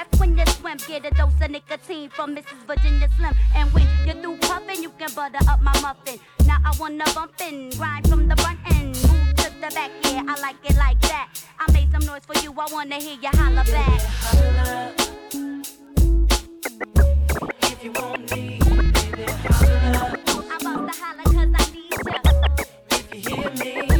breath 0.00 0.20
when 0.20 0.36
you 0.36 0.46
swim. 0.46 0.76
Get 0.88 1.04
a 1.04 1.10
dose 1.10 1.32
of 1.40 1.50
nicotine 1.50 2.10
from 2.10 2.36
Mrs. 2.36 2.66
Virginia 2.66 3.08
Slim. 3.16 3.34
And 3.54 3.72
when 3.72 3.86
you're 4.06 4.14
through 4.16 4.38
puffin', 4.38 4.82
you 4.82 4.90
can 4.98 5.12
butter 5.14 5.38
up 5.48 5.60
my 5.60 5.78
muffin. 5.80 6.18
Now 6.46 6.58
I 6.64 6.74
wanna 6.78 7.04
bump 7.14 7.40
in, 7.40 7.70
grind 7.70 8.08
from 8.08 8.28
the 8.28 8.36
front 8.36 8.58
end, 8.74 8.96
move 9.08 9.34
to 9.36 9.50
the 9.60 9.70
back. 9.74 9.90
Yeah, 10.04 10.22
I 10.26 10.40
like 10.40 10.56
it 10.64 10.76
like 10.76 11.00
that. 11.02 11.28
I 11.58 11.72
made 11.72 11.90
some 11.90 12.06
noise 12.06 12.22
for 12.26 12.38
you, 12.42 12.52
I 12.52 12.66
wanna 12.72 12.96
hear 12.96 13.18
you 13.20 13.30
holler 13.32 13.64
back. 13.64 14.00
Holler. 14.26 14.92
If 17.62 17.84
you 17.84 17.92
want 17.92 18.30
me, 18.30 18.58
baby, 18.58 19.24
holler. 19.48 20.16
I'm 20.52 20.66
about 20.66 20.92
to 20.92 21.02
holler 21.02 21.24
cause 21.24 21.52
I 21.58 21.72
need 21.72 21.92
you. 21.92 22.20
If 22.90 23.28
you 23.28 23.36
hear 23.36 23.50
me. 23.90 23.99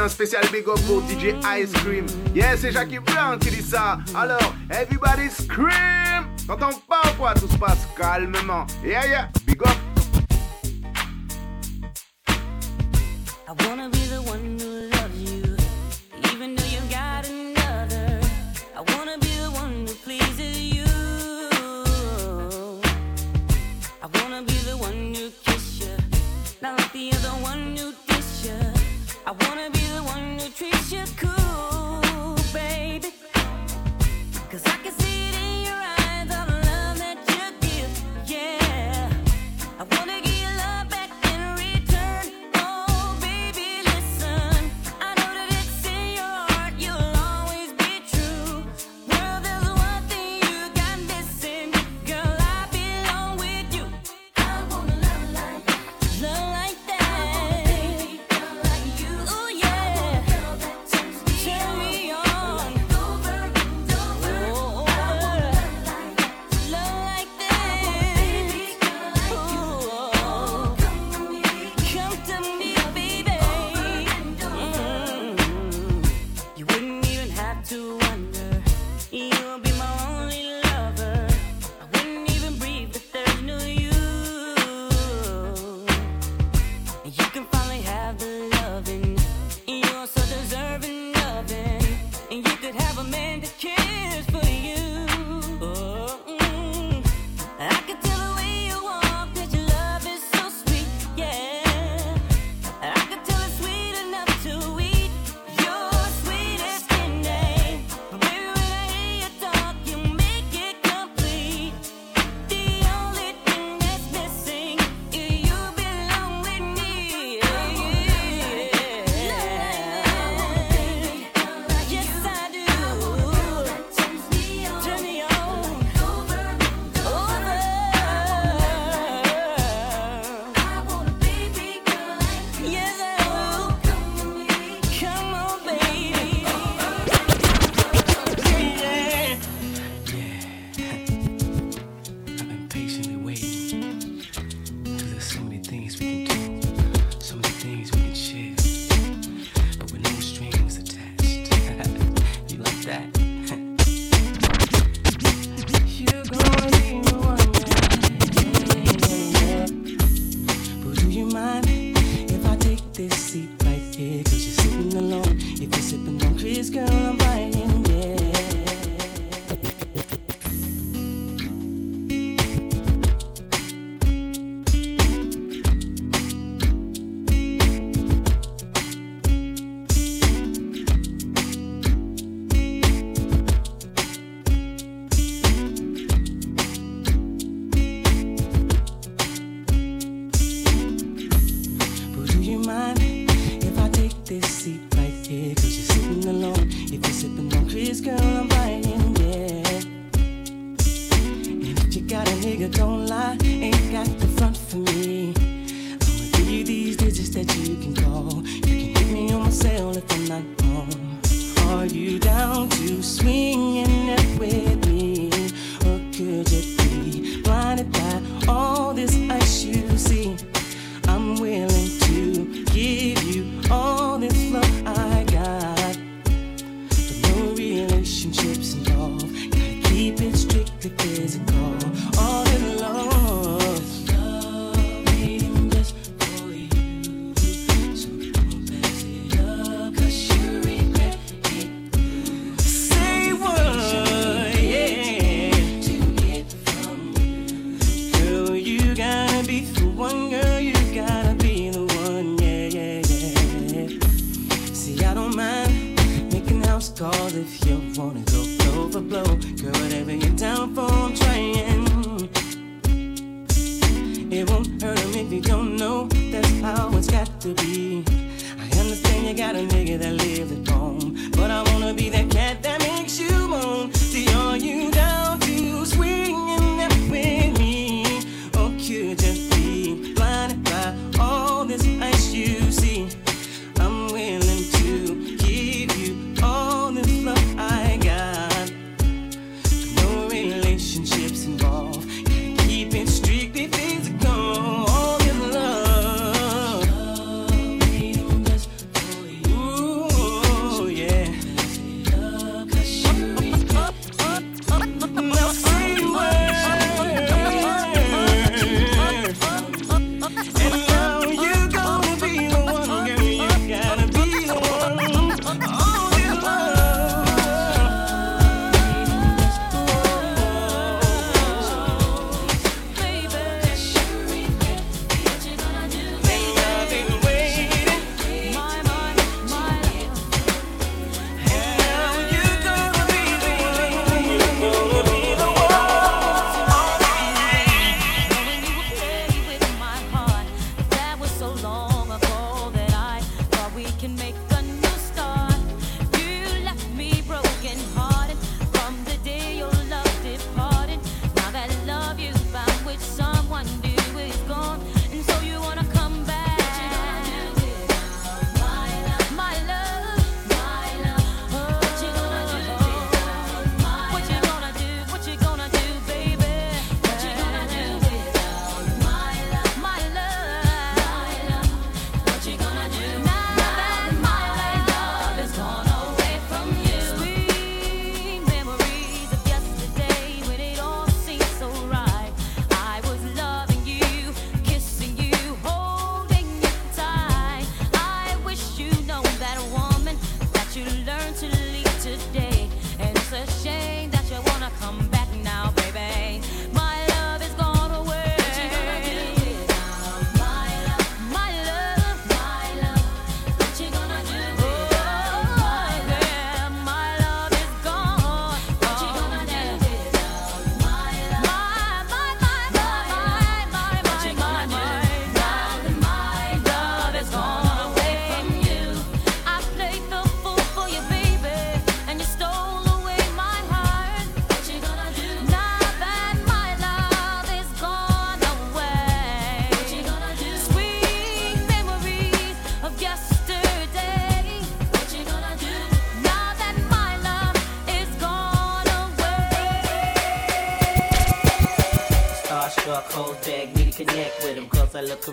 un 0.00 0.08
spécial 0.08 0.42
big 0.50 0.66
up 0.66 0.80
pour 0.86 1.02
DJ 1.02 1.34
Ice 1.58 1.72
Cream. 1.84 2.06
Yeah, 2.34 2.56
c'est 2.56 2.72
Jackie 2.72 2.98
Blanc 2.98 3.38
qui 3.38 3.50
dit 3.50 3.62
ça. 3.62 3.98
Alors, 4.14 4.54
everybody 4.70 5.28
scream! 5.28 6.26
T'entends 6.46 6.80
pas 6.88 7.02
quoi, 7.18 7.34
tout 7.34 7.48
se 7.48 7.58
passe 7.58 7.86
calmement. 7.96 8.66
Yeah, 8.82 9.06
yeah! 9.06 9.28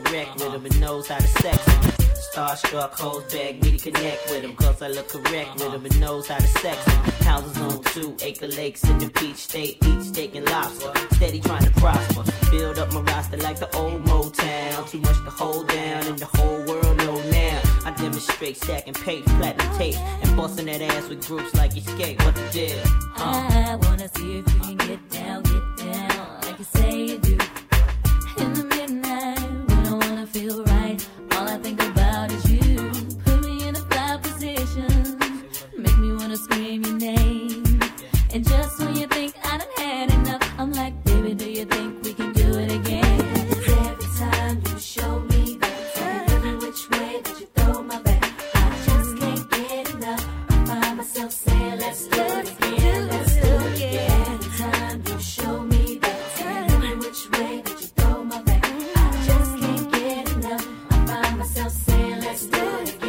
correct 0.04 0.36
with 0.36 0.54
him 0.54 0.66
and 0.66 0.80
knows 0.80 1.08
how 1.08 1.18
to 1.18 1.28
sex 1.28 1.66
him. 1.66 1.82
Starstruck 2.34 2.92
hoes 2.92 3.24
beg 3.32 3.64
me 3.64 3.78
to 3.78 3.92
connect 3.92 4.30
with 4.30 4.44
him, 4.44 4.56
cause 4.56 4.82
I 4.82 4.90
look 4.90 5.10
correct 5.10 5.56
with 5.56 5.74
him 5.74 5.86
and 5.86 6.00
knows 6.00 6.28
how 6.28 6.38
to 6.38 6.48
sex 6.48 6.84
him. 6.86 6.96
Houses 7.26 7.58
on 7.58 7.84
two 7.86 8.16
acre 8.22 8.48
lakes 8.48 8.84
in 8.84 8.98
the 9.00 9.10
beach 9.20 9.38
state, 9.38 9.78
each 9.86 10.02
steak 10.02 10.36
and 10.36 10.46
lobster. 10.50 10.92
Steady 11.16 11.40
trying 11.40 11.64
to 11.64 11.72
prosper, 11.72 12.24
build 12.52 12.78
up 12.80 12.92
my 12.94 13.02
roster 13.02 13.38
like 13.38 13.60
the 13.60 13.76
old 13.76 14.04
Motown. 14.06 14.90
Too 14.90 15.00
much 15.00 15.18
to 15.24 15.32
hold 15.32 15.68
down, 15.68 16.06
and 16.06 16.20
the 16.20 16.26
whole 16.26 16.64
world 16.66 16.98
know 16.98 17.20
now. 17.32 17.62
I 17.86 17.92
demonstrate 17.92 18.58
stacking 18.58 18.94
page, 18.94 19.26
platinum 19.26 19.78
tape, 19.78 19.96
and 19.96 20.38
busting 20.38 20.66
that 20.68 20.82
ass 20.82 21.10
with 21.10 21.26
groups 21.26 21.54
like 21.56 21.74
Xscape. 21.74 22.24
What 22.24 22.36
the 22.36 22.48
deal? 22.52 22.78
Huh? 23.16 23.72
I 23.72 23.76
wanna 23.76 24.08
see 24.10 24.40
if 24.40 24.54
you 24.54 24.60
can 24.60 24.78
get 24.78 25.10
down. 25.10 25.17
myself 61.38 61.72
saying, 61.72 62.20
let's 62.22 62.46
do 62.48 62.58
it. 62.58 63.07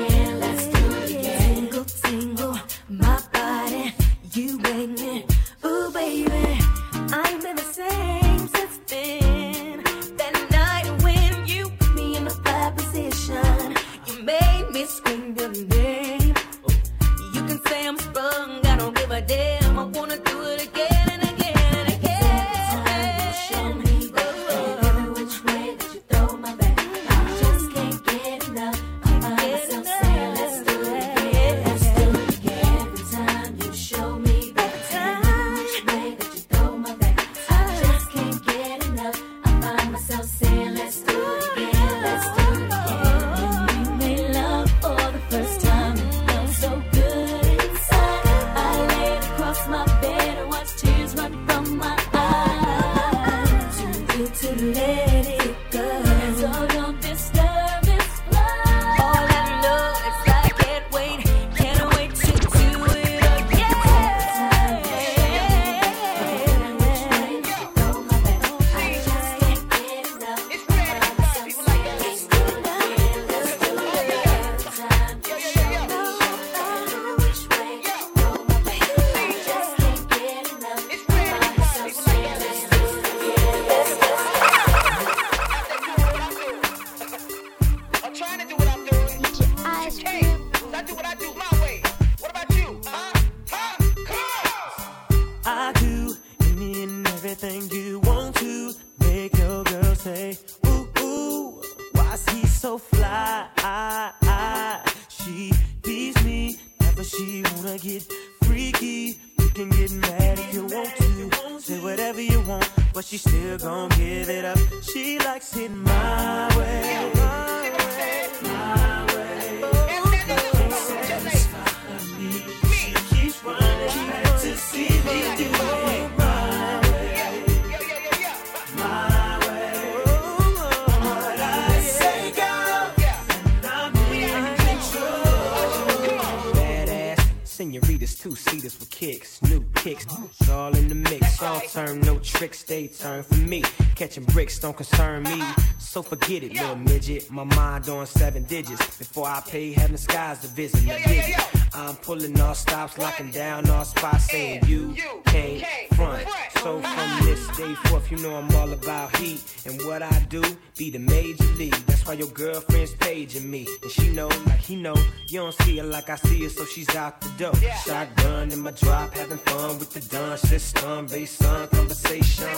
senoritas, 137.59 138.15
two 138.15 138.37
seaters 138.37 138.79
with 138.79 138.89
kicks, 138.89 139.43
new 139.43 139.65
kicks. 139.75 140.07
It's 140.41 140.49
all 140.49 140.77
in 140.77 140.87
the 140.87 140.95
mix, 140.95 141.43
all 141.43 141.61
turn, 141.61 142.01
no 142.03 142.21
tricks, 142.21 142.63
they 142.63 142.87
turn 142.87 143.25
for 143.25 143.35
me. 143.35 143.65
Catching 143.97 144.23
bricks 144.27 144.61
don't 144.61 144.77
concern 144.77 145.25
me, 145.25 145.43
so 145.81 146.01
forget 146.01 146.45
it, 146.45 146.53
little 146.53 146.77
midget. 146.77 147.29
My 147.33 147.43
mind 147.43 147.89
on 147.89 148.07
seven 148.07 148.45
digits 148.45 148.97
before 148.97 149.27
I 149.27 149.41
pay 149.41 149.73
heaven 149.73 149.97
skies 149.97 150.39
to 150.43 150.47
visit. 150.47 151.58
I'm 151.75 151.97
pulling 151.97 152.41
all 152.41 152.55
stops, 152.55 152.99
locking 152.99 153.31
down 153.31 153.69
all 153.71 153.85
spots, 153.85 154.31
saying 154.31 154.64
you 154.66 154.95
can't 155.27 155.64
front. 155.95 156.27
So 156.62 156.81
from 156.81 157.27
this 157.27 157.47
day 157.57 157.75
forth, 157.89 158.11
you 158.11 158.19
know 158.19 158.35
I'm 158.37 158.55
all 158.57 158.73
about 158.73 159.16
heat. 159.16 159.43
And 159.66 159.81
what 159.85 160.03
I 160.03 160.27
do, 160.29 160.43
be 160.77 160.91
the 160.91 160.99
major 160.99 161.45
league. 161.57 161.75
That's 161.87 162.07
why 162.07 162.14
your 162.14 162.29
girlfriend's 162.29 162.95
paging 162.95 163.51
me. 163.51 163.66
And 163.83 163.91
she 163.91 164.11
know, 164.11 164.29
like 164.47 164.61
he 164.61 164.77
know, 164.77 164.97
you 165.29 165.41
don't 165.41 165.55
see 165.62 165.79
her 165.79 165.85
like 165.85 166.09
I 166.09 166.16
see 166.16 166.43
her, 166.45 166.49
so 166.49 166.64
she's 166.64 166.95
out 166.95 167.21
the 167.21 167.31
door. 167.39 167.55
Shotgun 167.85 168.53
in 168.53 168.61
my 168.61 168.71
drop, 168.73 169.14
having 169.14 169.39
fun 169.39 169.79
with 169.79 169.93
the 169.93 170.01
dun 170.01 170.39
system. 170.39 171.07
Based 171.07 171.45
on 171.45 171.69
conversation 171.69 172.49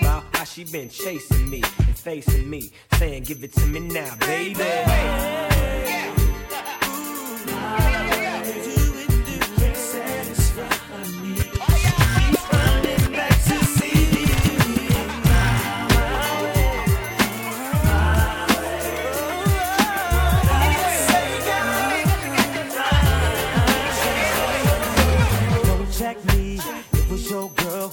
about 0.00 0.24
how 0.34 0.44
she 0.44 0.64
been 0.64 0.88
chasing 0.88 1.48
me 1.48 1.62
and 1.86 1.98
facing 1.98 2.48
me, 2.48 2.70
saying, 2.94 3.24
give 3.24 3.42
it 3.44 3.52
to 3.54 3.66
me 3.66 3.80
now, 3.80 4.14
baby. 4.20 5.47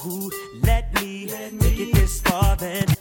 who 0.06 0.30
let 0.62 0.94
me, 0.94 1.26
let 1.26 1.52
me 1.52 1.58
make 1.58 1.80
it 1.80 1.94
this 1.94 2.20
far, 2.20 2.54
then 2.56 2.95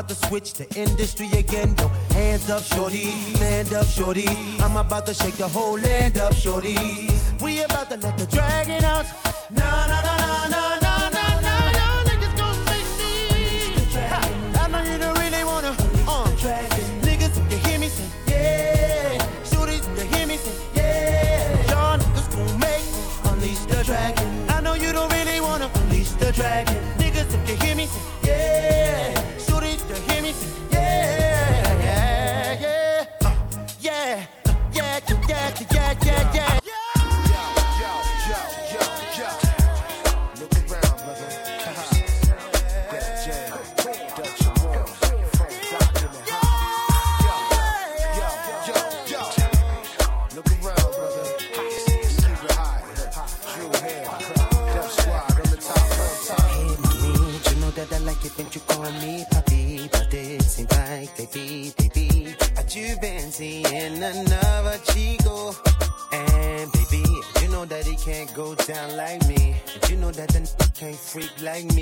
about 0.00 0.08
to 0.08 0.28
switch 0.28 0.54
to 0.54 0.80
industry 0.80 1.28
again. 1.32 1.74
Yo, 1.78 1.88
hands 2.14 2.48
up, 2.48 2.62
shorty, 2.62 3.10
stand 3.34 3.74
up, 3.74 3.86
shorty. 3.86 4.26
I'm 4.58 4.78
about 4.78 5.04
to 5.06 5.12
shake 5.12 5.34
the 5.34 5.46
whole 5.46 5.78
land 5.78 6.16
up, 6.16 6.32
shorty. 6.32 6.74
We 7.42 7.60
about 7.60 7.90
to 7.90 7.98
let 7.98 8.16
the 8.16 8.26
dragon 8.26 8.82
out. 8.82 9.19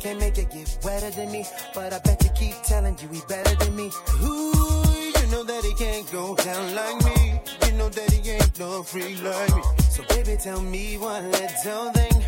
Can't 0.00 0.18
make 0.18 0.38
it 0.38 0.50
get 0.50 0.78
wetter 0.82 1.10
than 1.10 1.30
me, 1.30 1.44
but 1.74 1.92
I 1.92 1.98
bet 1.98 2.24
you 2.24 2.30
keep 2.30 2.54
telling 2.62 2.96
you 3.02 3.08
he 3.08 3.20
better 3.28 3.54
than 3.56 3.76
me. 3.76 3.90
Ooh, 4.22 4.82
you 5.20 5.26
know 5.30 5.44
that 5.44 5.62
he 5.62 5.74
can't 5.74 6.10
go 6.10 6.34
down 6.36 6.74
like 6.74 7.04
me. 7.04 7.40
You 7.66 7.72
know 7.76 7.90
that 7.90 8.10
he 8.10 8.30
ain't 8.30 8.58
no 8.58 8.82
free 8.82 9.16
like 9.16 9.54
me. 9.54 9.62
So 9.90 10.02
baby, 10.08 10.38
tell 10.42 10.62
me 10.62 10.96
one 10.96 11.30
little 11.30 11.92
thing 11.92 12.19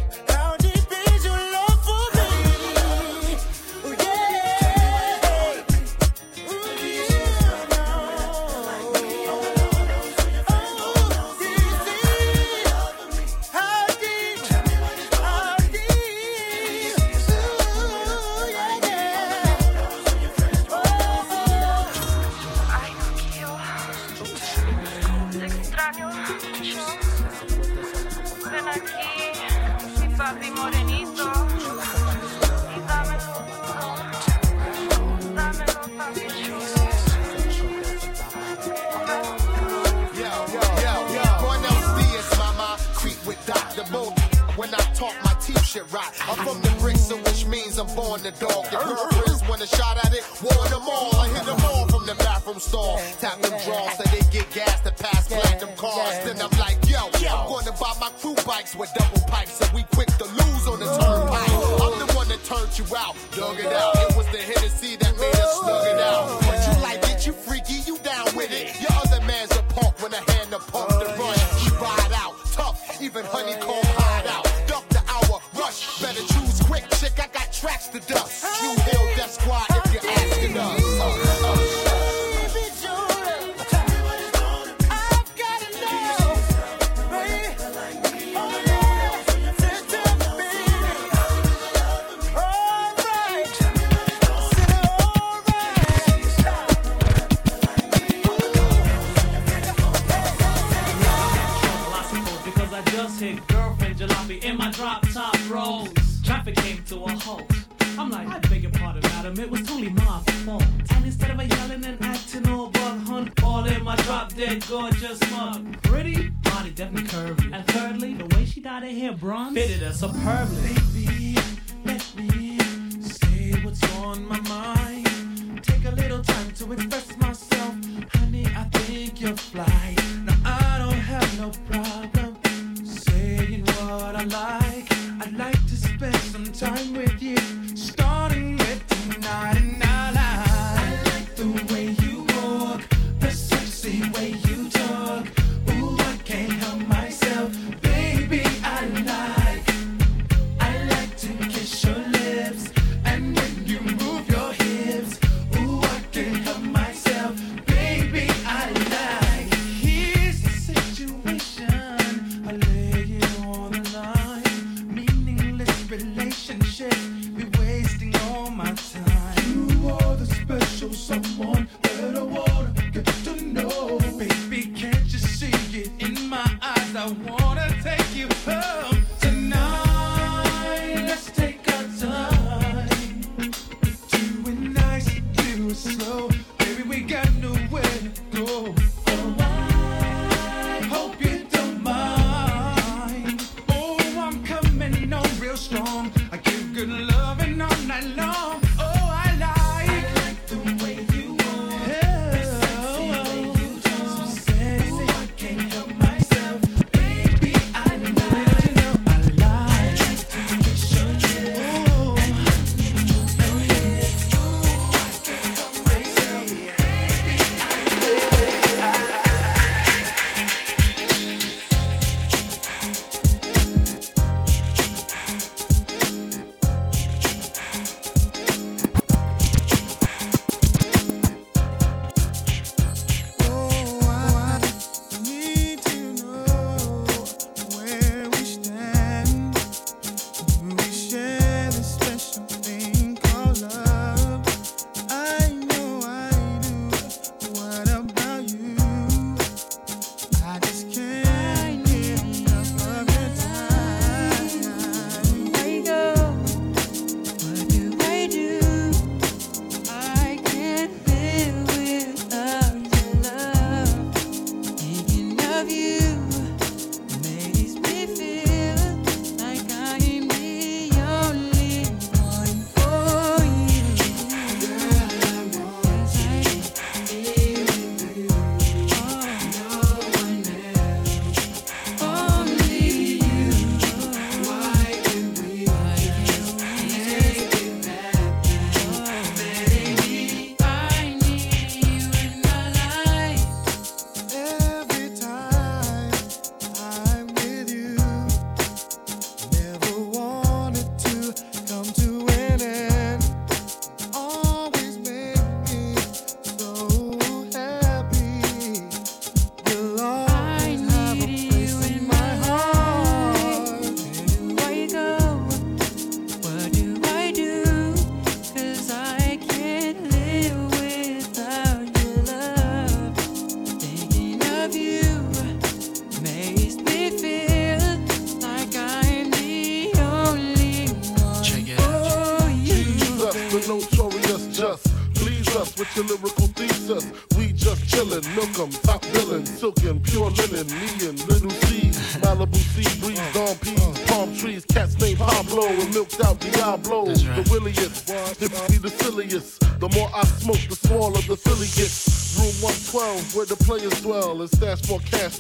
problem, 109.35 109.45
it 109.45 109.51
was 109.51 109.67
totally 109.67 109.91
my 109.91 110.21
fault. 110.45 110.65
And 110.95 111.05
instead 111.05 111.31
of 111.31 111.43
yelling 111.43 111.85
and 111.85 112.03
acting 112.03 112.49
all 112.49 112.69
bug 112.69 112.99
hunt, 113.07 113.43
all 113.43 113.65
in 113.65 113.83
my 113.85 113.97
drop 113.97 114.35
dead 114.35 114.65
gorgeous 114.69 115.21
mug. 115.31 115.81
Pretty, 115.83 116.29
body 116.43 116.71
definitely 116.71 117.09
curvy. 117.09 117.53
And 117.53 117.67
thirdly, 117.67 118.15
the 118.15 118.27
way 118.37 118.45
she 118.45 118.61
dyed 118.61 118.83
her 118.83 118.89
hair 118.89 119.13
bronze 119.13 119.55
fitted 119.57 119.83
her 119.83 119.93
superbly. 119.93 120.75
Baby, 120.95 121.39
let 121.85 122.15
me 122.17 122.59
say 123.01 123.53
what's 123.63 123.83
on 123.97 124.27
my 124.27 124.41
mind. 124.41 124.82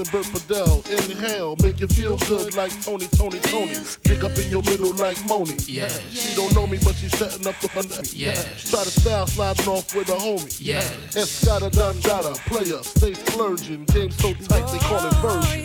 and 0.02 0.10
Burpadel. 0.10 0.82
Inhale, 1.10 1.56
make 1.62 1.80
you 1.80 1.86
feel 1.86 2.16
good 2.28 2.54
like 2.56 2.72
Tony, 2.82 3.06
Tony, 3.08 3.38
Tony. 3.40 3.76
Dig 4.02 4.24
up 4.24 4.36
in 4.38 4.50
your 4.50 4.62
middle 4.62 4.92
like 4.94 5.22
Moni. 5.26 5.54
Yeah. 5.66 5.88
She 6.10 6.34
don't 6.34 6.54
know 6.54 6.66
me, 6.66 6.78
but 6.82 6.94
she's 6.94 7.16
setting 7.16 7.46
up 7.46 7.58
the 7.60 7.68
fun. 7.68 7.86
Yeah. 8.12 8.34
Try 8.34 8.82
to 8.84 8.90
style 8.90 9.26
sliding 9.26 9.68
off 9.68 9.94
with 9.94 10.08
a 10.08 10.12
homie. 10.12 10.58
Yeah. 10.60 10.80
Escada, 11.12 11.70
Don 11.70 11.98
Dada, 12.00 12.34
player, 12.46 12.82
stay 12.82 13.14
splurging. 13.14 13.84
Game 13.86 14.10
so 14.10 14.32
tight, 14.34 14.66
they 14.72 14.78
call 14.78 15.06
it 15.06 15.14
version. 15.16 15.61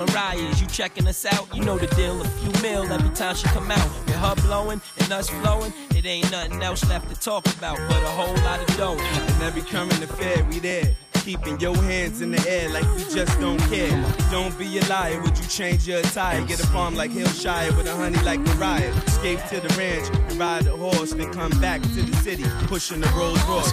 Mariah's. 0.00 0.60
You 0.60 0.66
checking 0.66 1.06
us 1.06 1.26
out, 1.26 1.54
you 1.54 1.62
know 1.62 1.76
the 1.76 1.86
deal. 1.94 2.20
A 2.20 2.24
few 2.24 2.62
mil 2.62 2.90
every 2.90 3.14
time 3.14 3.34
she 3.34 3.46
come 3.48 3.70
out. 3.70 3.88
With 4.06 4.16
her 4.16 4.34
blowing 4.46 4.80
and 4.98 5.12
us 5.12 5.28
flowing, 5.28 5.72
it 5.94 6.06
ain't 6.06 6.30
nothing 6.30 6.62
else 6.62 6.88
left 6.88 7.08
to 7.10 7.20
talk 7.20 7.46
about 7.56 7.76
but 7.88 8.02
a 8.02 8.12
whole 8.18 8.34
lot 8.44 8.60
of 8.60 8.76
dough. 8.76 8.96
And 8.98 9.42
every 9.42 9.62
coming 9.62 9.90
fair, 9.90 10.44
we 10.44 10.58
there. 10.58 10.96
Keeping 11.24 11.60
your 11.60 11.76
hands 11.76 12.22
in 12.22 12.30
the 12.30 12.42
air 12.48 12.70
like 12.70 12.86
we 12.96 13.04
just 13.14 13.38
don't 13.38 13.60
care. 13.68 13.90
Don't 14.30 14.56
be 14.58 14.78
a 14.78 14.84
liar, 14.86 15.20
would 15.20 15.36
you 15.36 15.44
change 15.44 15.86
your 15.86 15.98
attire? 15.98 16.42
Get 16.46 16.60
a 16.60 16.66
farm 16.68 16.94
like 16.94 17.10
Hillshire 17.10 17.76
with 17.76 17.86
a 17.86 17.94
honey 17.94 18.20
like 18.22 18.40
Mariah. 18.40 18.90
Escape 19.06 19.40
to 19.50 19.60
the 19.60 19.68
ranch 19.76 20.08
ride 20.40 20.66
a 20.66 20.74
horse, 20.74 21.12
then 21.12 21.30
come 21.34 21.50
back 21.60 21.82
to 21.82 22.02
the 22.02 22.16
city, 22.16 22.44
pushing 22.66 23.00
the 23.00 23.08
Rolls 23.08 23.42
Royce. 23.44 23.70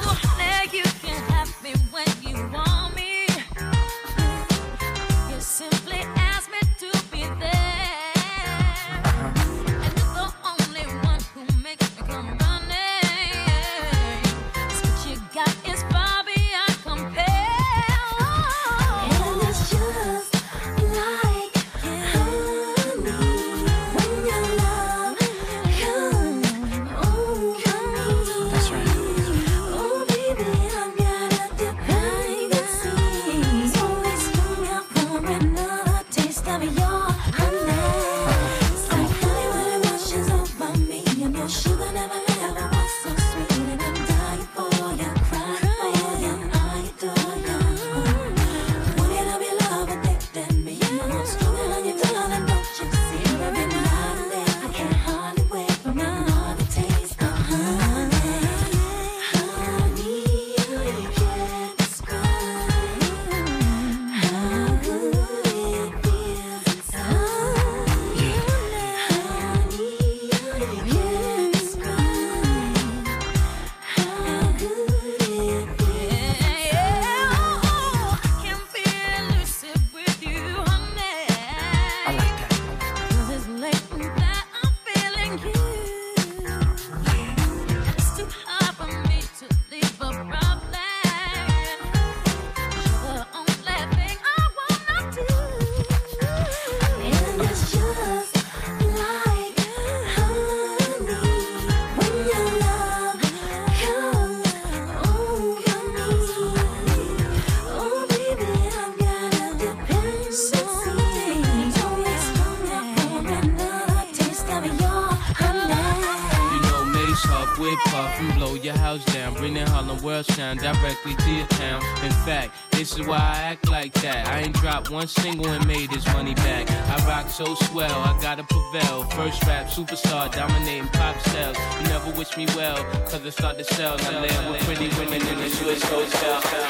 superstar, 129.78 130.33
dominating 130.33 130.87
pop 130.87 131.16
sales. 131.20 131.55
You 131.79 131.87
never 131.89 132.09
wish 132.17 132.36
me 132.36 132.47
well, 132.55 132.83
cause 133.04 133.24
I 133.24 133.29
start 133.29 133.59
to 133.59 133.63
sell. 133.63 133.95
I 133.99 134.21
live 134.21 134.49
with 134.49 134.62
pretty 134.62 134.89
women 134.97 135.21
in 135.21 135.37
a 135.37 135.49
Swiss 135.51 135.83
hotel. 135.83 136.67